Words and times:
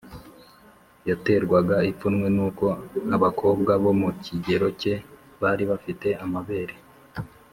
yaterwaga 1.09 1.75
ipfunwe 1.91 2.27
n’uko 2.35 2.65
abakobwa 3.15 3.71
bo 3.83 3.91
mu 3.99 4.09
kigero 4.25 4.67
ke 4.81 4.93
bari 5.41 5.63
bafite 5.71 6.07
amabere, 6.25 6.75